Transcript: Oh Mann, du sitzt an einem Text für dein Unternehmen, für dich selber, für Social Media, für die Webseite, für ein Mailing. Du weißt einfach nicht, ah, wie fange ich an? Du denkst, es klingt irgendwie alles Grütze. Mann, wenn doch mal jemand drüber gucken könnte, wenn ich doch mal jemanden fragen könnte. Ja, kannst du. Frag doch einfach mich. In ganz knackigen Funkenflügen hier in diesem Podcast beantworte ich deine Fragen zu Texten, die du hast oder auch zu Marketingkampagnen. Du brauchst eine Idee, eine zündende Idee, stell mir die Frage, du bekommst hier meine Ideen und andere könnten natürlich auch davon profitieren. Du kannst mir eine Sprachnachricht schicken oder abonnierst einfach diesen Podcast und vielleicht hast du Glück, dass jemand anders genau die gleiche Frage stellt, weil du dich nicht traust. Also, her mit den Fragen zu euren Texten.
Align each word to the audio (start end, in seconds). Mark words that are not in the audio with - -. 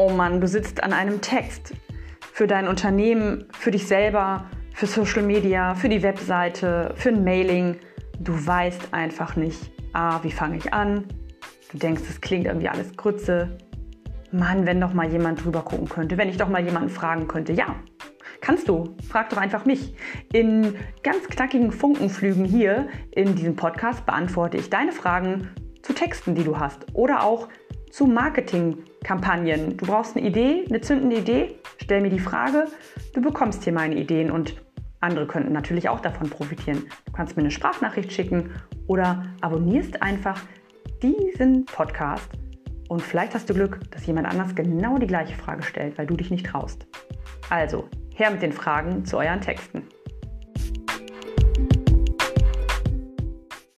Oh 0.00 0.10
Mann, 0.10 0.40
du 0.40 0.46
sitzt 0.46 0.84
an 0.84 0.92
einem 0.92 1.20
Text 1.20 1.74
für 2.20 2.46
dein 2.46 2.68
Unternehmen, 2.68 3.46
für 3.58 3.72
dich 3.72 3.88
selber, 3.88 4.44
für 4.72 4.86
Social 4.86 5.24
Media, 5.24 5.74
für 5.74 5.88
die 5.88 6.04
Webseite, 6.04 6.92
für 6.94 7.08
ein 7.08 7.24
Mailing. 7.24 7.78
Du 8.20 8.32
weißt 8.46 8.94
einfach 8.94 9.34
nicht, 9.34 9.72
ah, 9.94 10.20
wie 10.22 10.30
fange 10.30 10.58
ich 10.58 10.72
an? 10.72 11.04
Du 11.72 11.78
denkst, 11.78 12.02
es 12.08 12.20
klingt 12.20 12.46
irgendwie 12.46 12.68
alles 12.68 12.96
Grütze. 12.96 13.58
Mann, 14.30 14.66
wenn 14.66 14.80
doch 14.80 14.92
mal 14.92 15.10
jemand 15.10 15.44
drüber 15.44 15.62
gucken 15.62 15.88
könnte, 15.88 16.16
wenn 16.16 16.28
ich 16.28 16.36
doch 16.36 16.48
mal 16.48 16.64
jemanden 16.64 16.90
fragen 16.90 17.26
könnte. 17.26 17.52
Ja, 17.52 17.74
kannst 18.40 18.68
du. 18.68 18.94
Frag 19.08 19.30
doch 19.30 19.38
einfach 19.38 19.64
mich. 19.64 19.96
In 20.32 20.76
ganz 21.02 21.26
knackigen 21.28 21.72
Funkenflügen 21.72 22.44
hier 22.44 22.86
in 23.10 23.34
diesem 23.34 23.56
Podcast 23.56 24.06
beantworte 24.06 24.58
ich 24.58 24.70
deine 24.70 24.92
Fragen 24.92 25.50
zu 25.82 25.92
Texten, 25.92 26.36
die 26.36 26.44
du 26.44 26.56
hast 26.56 26.86
oder 26.94 27.24
auch 27.24 27.48
zu 27.90 28.06
Marketingkampagnen. 29.08 29.76
Du 29.76 29.86
brauchst 29.86 30.16
eine 30.16 30.26
Idee, 30.26 30.64
eine 30.68 30.80
zündende 30.80 31.16
Idee, 31.16 31.54
stell 31.78 32.00
mir 32.00 32.10
die 32.10 32.18
Frage, 32.18 32.66
du 33.14 33.20
bekommst 33.20 33.64
hier 33.64 33.72
meine 33.72 33.96
Ideen 33.96 34.30
und 34.30 34.54
andere 35.00 35.26
könnten 35.26 35.52
natürlich 35.52 35.88
auch 35.88 36.00
davon 36.00 36.28
profitieren. 36.28 36.84
Du 37.06 37.12
kannst 37.12 37.36
mir 37.36 37.42
eine 37.42 37.50
Sprachnachricht 37.50 38.12
schicken 38.12 38.50
oder 38.86 39.24
abonnierst 39.40 40.02
einfach 40.02 40.40
diesen 41.02 41.64
Podcast 41.64 42.28
und 42.88 43.00
vielleicht 43.00 43.34
hast 43.34 43.48
du 43.48 43.54
Glück, 43.54 43.80
dass 43.90 44.06
jemand 44.06 44.26
anders 44.26 44.54
genau 44.54 44.98
die 44.98 45.06
gleiche 45.06 45.36
Frage 45.36 45.62
stellt, 45.62 45.98
weil 45.98 46.06
du 46.06 46.16
dich 46.16 46.30
nicht 46.30 46.46
traust. 46.46 46.86
Also, 47.48 47.88
her 48.14 48.30
mit 48.30 48.42
den 48.42 48.52
Fragen 48.52 49.04
zu 49.04 49.18
euren 49.18 49.40
Texten. 49.40 49.84